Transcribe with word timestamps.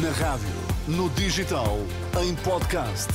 Na 0.00 0.10
rádio, 0.12 0.48
no 0.88 1.10
digital, 1.10 1.76
em 2.22 2.34
podcast. 2.36 3.08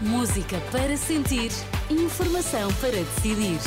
Música 0.00 0.58
para 0.72 0.96
sentir, 0.96 1.50
informação 1.90 2.72
para 2.80 2.92
decidir. 2.92 3.58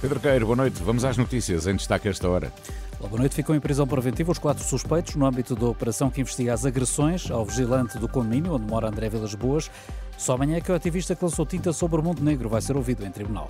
Pedro 0.00 0.18
Queiro, 0.18 0.46
boa 0.46 0.56
noite. 0.56 0.82
Vamos 0.82 1.04
às 1.04 1.18
notícias 1.18 1.66
em 1.66 1.76
destaque 1.76 2.08
a 2.08 2.10
esta 2.10 2.26
hora. 2.26 2.50
Boa 2.98 3.18
noite. 3.18 3.34
Ficam 3.34 3.54
em 3.54 3.60
prisão 3.60 3.86
preventiva 3.86 4.32
os 4.32 4.38
quatro 4.38 4.64
suspeitos 4.64 5.16
no 5.16 5.26
âmbito 5.26 5.54
da 5.54 5.66
operação 5.66 6.08
que 6.08 6.22
investiga 6.22 6.54
as 6.54 6.64
agressões 6.64 7.30
ao 7.30 7.44
vigilante 7.44 7.98
do 7.98 8.08
condomínio 8.08 8.54
onde 8.54 8.64
mora 8.64 8.88
André 8.88 9.10
Vilas 9.10 9.34
Boas. 9.34 9.70
Só 10.16 10.36
amanhã 10.36 10.56
é 10.56 10.60
que 10.62 10.72
o 10.72 10.74
ativista 10.74 11.14
que 11.14 11.22
lançou 11.22 11.44
tinta 11.44 11.70
sobre 11.74 12.00
o 12.00 12.02
Montenegro 12.02 12.48
vai 12.48 12.62
ser 12.62 12.78
ouvido 12.78 13.04
em 13.04 13.10
tribunal. 13.10 13.48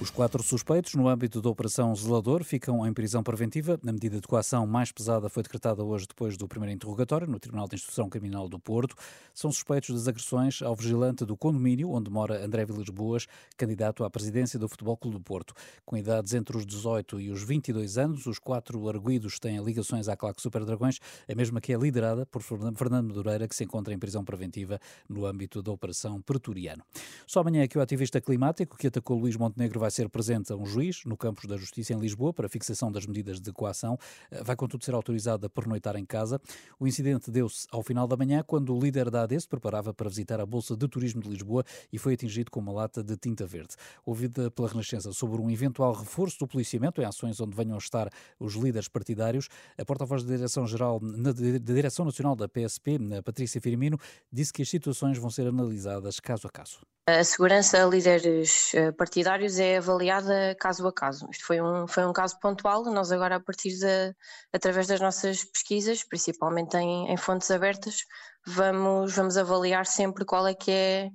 Os 0.00 0.10
quatro 0.10 0.42
suspeitos, 0.42 0.96
no 0.96 1.06
âmbito 1.06 1.40
da 1.40 1.48
Operação 1.48 1.94
Zelador, 1.94 2.42
ficam 2.42 2.84
em 2.84 2.92
prisão 2.92 3.22
preventiva. 3.22 3.78
A 3.86 3.92
medida 3.92 4.20
de 4.20 4.26
coação 4.26 4.66
mais 4.66 4.90
pesada 4.90 5.28
foi 5.28 5.44
decretada 5.44 5.84
hoje 5.84 6.04
depois 6.08 6.36
do 6.36 6.48
primeiro 6.48 6.74
interrogatório 6.74 7.28
no 7.28 7.38
Tribunal 7.38 7.68
de 7.68 7.76
Instrução 7.76 8.10
Criminal 8.10 8.48
do 8.48 8.58
Porto. 8.58 8.96
São 9.32 9.52
suspeitos 9.52 9.94
das 9.94 10.08
agressões 10.08 10.60
ao 10.62 10.74
vigilante 10.74 11.24
do 11.24 11.36
condomínio 11.36 11.92
onde 11.92 12.10
mora 12.10 12.44
André 12.44 12.64
Vilas 12.64 12.88
Boas, 12.88 13.28
candidato 13.56 14.02
à 14.02 14.10
presidência 14.10 14.58
do 14.58 14.68
Futebol 14.68 14.96
Clube 14.96 15.16
do 15.16 15.22
Porto. 15.22 15.54
Com 15.86 15.96
idades 15.96 16.34
entre 16.34 16.56
os 16.56 16.66
18 16.66 17.20
e 17.20 17.30
os 17.30 17.44
22 17.44 17.96
anos, 17.96 18.26
os 18.26 18.40
quatro 18.40 18.88
arguídos 18.88 19.38
têm 19.38 19.62
ligações 19.62 20.08
à 20.08 20.16
claque 20.16 20.42
Super 20.42 20.64
Dragões, 20.64 20.98
a 21.30 21.34
mesma 21.36 21.60
que 21.60 21.72
é 21.72 21.76
liderada 21.76 22.26
por 22.26 22.42
Fernando 22.42 23.06
Madureira, 23.06 23.46
que 23.46 23.54
se 23.54 23.62
encontra 23.62 23.94
em 23.94 23.98
prisão 23.98 24.24
preventiva 24.24 24.80
no 25.08 25.24
âmbito 25.24 25.62
da 25.62 25.70
Operação 25.70 26.20
Pretoriano. 26.20 26.82
Só 27.28 27.40
amanhã 27.40 27.62
é 27.62 27.68
que 27.68 27.78
o 27.78 27.80
ativista 27.80 28.20
climático 28.20 28.76
que 28.76 28.88
atacou 28.88 29.20
Luís 29.20 29.36
Montenegro 29.36 29.83
vai 29.84 29.90
ser 29.90 30.08
presente 30.08 30.50
a 30.50 30.56
um 30.56 30.64
juiz 30.64 31.04
no 31.04 31.14
Campos 31.14 31.44
da 31.44 31.58
Justiça 31.58 31.92
em 31.92 31.98
Lisboa 31.98 32.32
para 32.32 32.48
fixação 32.48 32.90
das 32.90 33.04
medidas 33.04 33.38
de 33.38 33.52
coação. 33.52 33.98
Eh, 34.30 34.42
vai, 34.42 34.56
contudo, 34.56 34.82
ser 34.82 34.94
autorizado 34.94 35.44
a 35.44 35.50
pernoitar 35.50 35.94
em 35.96 36.06
casa. 36.06 36.40
O 36.80 36.86
incidente 36.86 37.30
deu-se 37.30 37.66
ao 37.70 37.82
final 37.82 38.08
da 38.08 38.16
manhã, 38.16 38.42
quando 38.42 38.74
o 38.74 38.80
líder 38.80 39.10
da 39.10 39.24
AD 39.24 39.38
se 39.38 39.46
preparava 39.46 39.92
para 39.92 40.08
visitar 40.08 40.40
a 40.40 40.46
Bolsa 40.46 40.74
de 40.74 40.88
Turismo 40.88 41.20
de 41.20 41.28
Lisboa 41.28 41.64
e 41.92 41.98
foi 41.98 42.14
atingido 42.14 42.50
com 42.50 42.60
uma 42.60 42.72
lata 42.72 43.04
de 43.04 43.14
tinta 43.14 43.46
verde. 43.46 43.74
Ouvida 44.06 44.50
pela 44.50 44.68
Renascença 44.68 45.12
sobre 45.12 45.38
um 45.38 45.50
eventual 45.50 45.92
reforço 45.92 46.38
do 46.38 46.48
policiamento 46.48 47.02
em 47.02 47.04
ações 47.04 47.38
onde 47.38 47.54
venham 47.54 47.74
a 47.74 47.78
estar 47.78 48.08
os 48.40 48.54
líderes 48.54 48.88
partidários, 48.88 49.50
a 49.76 49.84
porta-voz 49.84 50.24
da 50.24 50.34
Direção-Geral, 50.34 50.98
da 50.98 51.74
Direção 51.74 52.06
Nacional 52.06 52.34
da 52.34 52.48
PSP, 52.48 52.98
Patrícia 53.22 53.60
Firmino, 53.60 54.00
disse 54.32 54.50
que 54.50 54.62
as 54.62 54.68
situações 54.70 55.18
vão 55.18 55.28
ser 55.28 55.46
analisadas 55.46 56.20
caso 56.20 56.46
a 56.46 56.50
caso. 56.50 56.80
A 57.06 57.22
segurança 57.22 57.84
a 57.84 57.86
líderes 57.86 58.72
eh, 58.74 58.90
partidários 58.90 59.58
é 59.58 59.73
avaliada 59.78 60.54
caso 60.58 60.86
a 60.86 60.92
caso. 60.92 61.28
Isto 61.30 61.46
foi 61.46 61.60
um, 61.60 61.86
foi 61.86 62.04
um 62.06 62.12
caso 62.12 62.38
pontual. 62.40 62.84
Nós 62.84 63.12
agora, 63.12 63.36
a 63.36 63.40
partir 63.40 63.70
de, 63.78 64.14
através 64.52 64.86
das 64.86 65.00
nossas 65.00 65.44
pesquisas, 65.44 66.04
principalmente 66.04 66.76
em, 66.76 67.10
em 67.10 67.16
fontes 67.16 67.50
abertas, 67.50 68.04
vamos, 68.46 69.14
vamos 69.14 69.36
avaliar 69.36 69.86
sempre 69.86 70.24
qual 70.24 70.46
é 70.46 70.54
que 70.54 70.70
é 70.70 71.10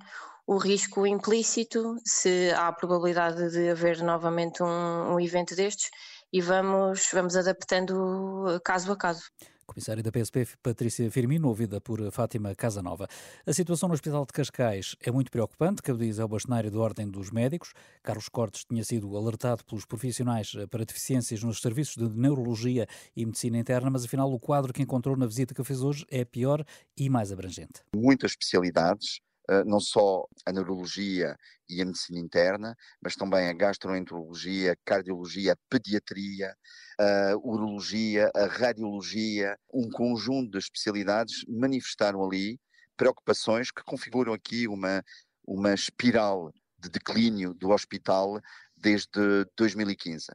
o 0.46 0.56
risco 0.56 1.06
implícito, 1.06 1.96
se 2.04 2.50
há 2.56 2.68
a 2.68 2.72
probabilidade 2.72 3.50
de 3.50 3.70
haver 3.70 4.02
novamente 4.02 4.62
um, 4.62 5.14
um 5.14 5.20
evento 5.20 5.54
destes 5.54 5.90
e 6.32 6.40
vamos, 6.40 7.08
vamos 7.12 7.36
adaptando 7.36 8.60
caso 8.64 8.90
a 8.90 8.96
caso. 8.96 9.22
Comissária 9.70 10.02
da 10.02 10.10
PSP, 10.10 10.48
Patrícia 10.60 11.08
Firmino, 11.12 11.46
ouvida 11.46 11.80
por 11.80 12.00
Fátima 12.10 12.52
Casanova. 12.56 13.06
A 13.46 13.52
situação 13.52 13.88
no 13.88 13.94
Hospital 13.94 14.26
de 14.26 14.32
Cascais 14.32 14.96
é 15.00 15.12
muito 15.12 15.30
preocupante, 15.30 15.80
que 15.80 15.92
diz 15.92 16.18
ao 16.18 16.26
bastonário 16.26 16.72
da 16.72 16.78
Ordem 16.80 17.08
dos 17.08 17.30
Médicos. 17.30 17.72
Carlos 18.02 18.28
Cortes 18.28 18.64
tinha 18.64 18.82
sido 18.82 19.16
alertado 19.16 19.64
pelos 19.64 19.86
profissionais 19.86 20.52
para 20.68 20.84
deficiências 20.84 21.44
nos 21.44 21.60
serviços 21.60 21.94
de 21.94 22.18
neurologia 22.18 22.88
e 23.14 23.24
medicina 23.24 23.58
interna, 23.58 23.88
mas 23.90 24.04
afinal 24.04 24.32
o 24.32 24.40
quadro 24.40 24.72
que 24.72 24.82
encontrou 24.82 25.16
na 25.16 25.24
visita 25.24 25.54
que 25.54 25.62
fez 25.62 25.82
hoje 25.82 26.04
é 26.10 26.24
pior 26.24 26.64
e 26.96 27.08
mais 27.08 27.30
abrangente. 27.30 27.80
Muitas 27.94 28.32
especialidades, 28.32 29.20
não 29.64 29.80
só 29.80 30.24
a 30.46 30.52
neurologia 30.52 31.36
e 31.68 31.82
a 31.82 31.84
medicina 31.84 32.18
interna, 32.18 32.76
mas 33.02 33.16
também 33.16 33.48
a 33.48 33.52
gastroenterologia, 33.52 34.76
cardiologia, 34.84 35.56
pediatria, 35.68 36.54
a 36.98 37.36
urologia, 37.36 38.30
a 38.34 38.46
radiologia, 38.46 39.56
um 39.72 39.88
conjunto 39.90 40.52
de 40.52 40.58
especialidades 40.58 41.44
manifestaram 41.48 42.24
ali 42.24 42.60
preocupações 42.96 43.70
que 43.70 43.82
configuram 43.82 44.32
aqui 44.34 44.68
uma, 44.68 45.02
uma 45.46 45.72
espiral 45.72 46.52
de 46.78 46.88
declínio 46.88 47.54
do 47.54 47.70
hospital 47.70 48.40
desde 48.76 49.44
2015. 49.56 50.26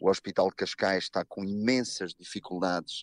O 0.00 0.08
Hospital 0.08 0.48
de 0.48 0.56
Cascais 0.56 1.04
está 1.04 1.24
com 1.26 1.44
imensas 1.44 2.14
dificuldades 2.18 3.02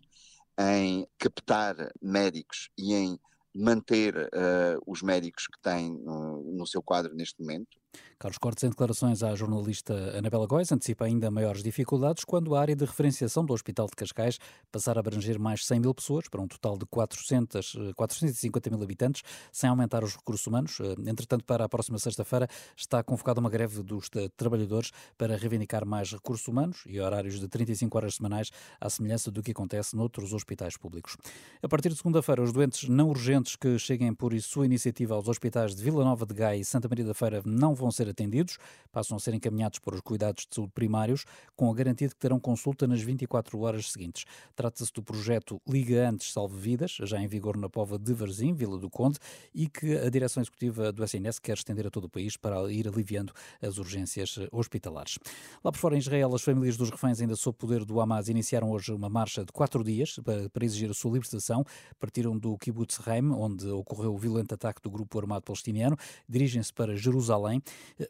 em 0.59 1.07
captar 1.19 1.75
médicos 2.01 2.69
e 2.75 2.95
em 2.95 3.19
manter 3.57 4.15
uh, 4.15 4.79
os 4.85 5.01
médicos 5.01 5.47
que 5.47 5.59
uh, 5.95 6.55
no 6.55 6.67
seu 6.67 6.81
quadro 6.81 7.15
neste 7.15 7.41
momento. 7.41 7.77
Carlos 8.19 8.37
Cortes, 8.39 8.63
em 8.63 8.69
declarações 8.69 9.21
à 9.21 9.35
jornalista 9.35 9.93
Anabela 10.17 10.47
Góes, 10.47 10.71
antecipa 10.71 11.05
ainda 11.05 11.29
maiores 11.29 11.61
dificuldades 11.61 12.23
quando 12.23 12.55
a 12.55 12.59
área 12.59 12.75
de 12.75 12.83
referenciação 12.83 13.45
do 13.45 13.53
Hospital 13.53 13.85
de 13.85 13.95
Cascais 13.95 14.39
passar 14.71 14.97
a 14.97 15.01
abranger 15.01 15.39
mais 15.39 15.65
100 15.65 15.79
mil 15.81 15.93
pessoas, 15.93 16.27
para 16.27 16.41
um 16.41 16.47
total 16.47 16.77
de 16.77 16.85
400, 16.87 17.93
450 17.95 18.69
mil 18.71 18.81
habitantes, 18.81 19.21
sem 19.51 19.69
aumentar 19.69 20.03
os 20.03 20.15
recursos 20.15 20.47
humanos. 20.47 20.79
Entretanto, 21.05 21.43
para 21.45 21.65
a 21.65 21.69
próxima 21.69 21.99
sexta-feira 21.99 22.47
está 22.75 23.03
convocada 23.03 23.39
uma 23.39 23.49
greve 23.49 23.83
dos 23.83 24.09
trabalhadores 24.35 24.91
para 25.17 25.37
reivindicar 25.37 25.85
mais 25.85 26.11
recursos 26.11 26.47
humanos 26.47 26.83
e 26.87 26.99
horários 26.99 27.39
de 27.39 27.47
35 27.47 27.97
horas 27.97 28.15
semanais, 28.15 28.49
à 28.81 28.89
semelhança 28.89 29.29
do 29.29 29.43
que 29.43 29.51
acontece 29.51 29.95
noutros 29.95 30.33
hospitais 30.33 30.75
públicos. 30.75 31.17
A 31.61 31.67
partir 31.67 31.89
de 31.89 31.95
segunda-feira, 31.95 32.41
os 32.41 32.51
doentes 32.51 32.89
não 32.89 33.09
urgentes 33.09 33.55
que 33.55 33.77
cheguem 33.77 34.13
por 34.13 34.33
sua 34.41 34.65
iniciativa 34.65 35.13
aos 35.13 35.27
hospitais 35.27 35.75
de 35.75 35.83
Vila 35.83 36.03
Nova 36.03 36.25
de 36.25 36.33
Gaia 36.33 36.57
e 36.57 36.65
Santa 36.65 36.87
Maria 36.87 37.05
da 37.05 37.13
Feira 37.13 37.41
não 37.45 37.75
vão 37.75 37.86
ser 37.91 38.09
atendidos, 38.09 38.57
passam 38.91 39.17
a 39.17 39.19
ser 39.19 39.33
encaminhados 39.33 39.79
para 39.79 39.95
os 39.95 40.01
cuidados 40.01 40.45
de 40.49 40.55
saúde 40.55 40.71
primários, 40.73 41.25
com 41.55 41.69
a 41.69 41.73
garantia 41.73 42.07
de 42.07 42.15
que 42.15 42.19
terão 42.19 42.39
consulta 42.39 42.87
nas 42.87 43.01
24 43.01 43.59
horas 43.59 43.91
seguintes. 43.91 44.25
Trata-se 44.55 44.91
do 44.93 45.03
projeto 45.03 45.61
Liga 45.67 46.09
Antes 46.09 46.31
Salve 46.31 46.57
Vidas, 46.59 46.97
já 47.03 47.19
em 47.19 47.27
vigor 47.27 47.57
na 47.57 47.69
Pova 47.69 47.97
de 47.97 48.13
Varzim, 48.13 48.53
Vila 48.53 48.77
do 48.77 48.89
Conde, 48.89 49.19
e 49.53 49.67
que 49.67 49.97
a 49.97 50.09
direção 50.09 50.41
executiva 50.41 50.91
do 50.91 51.03
SNS 51.03 51.39
quer 51.39 51.57
estender 51.57 51.85
a 51.87 51.89
todo 51.89 52.05
o 52.05 52.09
país 52.09 52.37
para 52.37 52.71
ir 52.71 52.87
aliviando 52.87 53.33
as 53.61 53.77
urgências 53.77 54.37
hospitalares. 54.51 55.17
Lá 55.63 55.71
por 55.71 55.77
fora, 55.77 55.95
em 55.95 55.99
Israel, 55.99 56.33
as 56.33 56.41
famílias 56.41 56.77
dos 56.77 56.89
reféns 56.89 57.21
ainda 57.21 57.35
sob 57.35 57.57
poder 57.57 57.85
do 57.85 57.99
Hamas 57.99 58.29
iniciaram 58.29 58.71
hoje 58.71 58.91
uma 58.91 59.09
marcha 59.09 59.43
de 59.43 59.51
quatro 59.51 59.83
dias 59.83 60.19
para, 60.23 60.49
para 60.49 60.65
exigir 60.65 60.89
a 60.89 60.93
sua 60.93 61.11
libertação. 61.11 61.63
Partiram 61.99 62.37
do 62.37 62.57
Kibbutz 62.57 62.97
Reim, 62.97 63.31
onde 63.31 63.67
ocorreu 63.67 64.13
o 64.13 64.17
violento 64.17 64.53
ataque 64.53 64.81
do 64.81 64.89
grupo 64.89 65.19
armado 65.19 65.43
palestiniano, 65.43 65.97
dirigem-se 66.27 66.73
para 66.73 66.95
Jerusalém. 66.95 67.61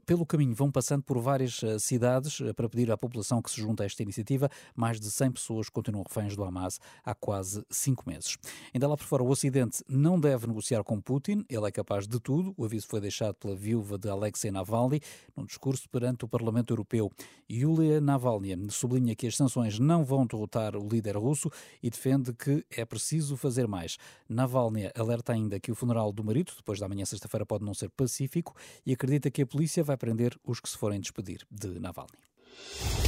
Pelo 0.05 0.25
caminho 0.25 0.53
vão 0.53 0.71
passando 0.71 1.03
por 1.03 1.19
várias 1.19 1.61
eh, 1.63 1.79
cidades 1.79 2.41
eh, 2.41 2.53
para 2.53 2.67
pedir 2.69 2.91
à 2.91 2.97
população 2.97 3.41
que 3.41 3.49
se 3.49 3.61
junte 3.61 3.81
a 3.83 3.85
esta 3.85 4.03
iniciativa. 4.03 4.49
Mais 4.75 4.99
de 4.99 5.09
100 5.09 5.31
pessoas 5.31 5.69
continuam 5.69 6.03
reféns 6.07 6.35
do 6.35 6.43
Hamas 6.43 6.79
há 7.03 7.15
quase 7.15 7.65
cinco 7.69 8.03
meses. 8.07 8.37
Ainda 8.73 8.87
lá 8.87 8.97
por 8.97 9.05
fora, 9.05 9.23
o 9.23 9.29
Ocidente 9.29 9.83
não 9.87 10.19
deve 10.19 10.47
negociar 10.47 10.83
com 10.83 10.99
Putin. 10.99 11.45
Ele 11.49 11.67
é 11.67 11.71
capaz 11.71 12.07
de 12.07 12.19
tudo. 12.19 12.53
O 12.57 12.65
aviso 12.65 12.87
foi 12.87 12.99
deixado 12.99 13.35
pela 13.35 13.55
viúva 13.55 13.97
de 13.97 14.09
Alexei 14.09 14.51
Navalny 14.51 15.01
num 15.35 15.45
discurso 15.45 15.89
perante 15.89 16.25
o 16.25 16.27
Parlamento 16.27 16.73
Europeu. 16.73 17.11
Yulia 17.49 18.01
Navalny 18.01 18.55
sublinha 18.69 19.15
que 19.15 19.27
as 19.27 19.35
sanções 19.35 19.79
não 19.79 20.03
vão 20.03 20.25
derrotar 20.25 20.75
o 20.75 20.87
líder 20.87 21.17
russo 21.17 21.49
e 21.81 21.89
defende 21.89 22.33
que 22.33 22.65
é 22.69 22.83
preciso 22.85 23.37
fazer 23.37 23.67
mais. 23.67 23.97
Navalny 24.27 24.89
alerta 24.95 25.33
ainda 25.33 25.59
que 25.59 25.71
o 25.71 25.75
funeral 25.75 26.11
do 26.11 26.23
marido, 26.23 26.51
depois 26.57 26.79
da 26.79 26.87
manhã 26.87 27.05
sexta-feira, 27.05 27.45
pode 27.45 27.63
não 27.63 27.73
ser 27.73 27.89
pacífico 27.89 28.55
e 28.85 28.93
acredita 28.93 29.31
que 29.31 29.41
a 29.41 29.46
polícia 29.47 29.83
vai 29.83 29.97
prender 29.97 30.37
os 30.43 30.59
que 30.59 30.69
se 30.69 30.77
forem 30.77 30.99
despedir 30.99 31.45
de 31.49 31.79
Navalny. 31.79 33.06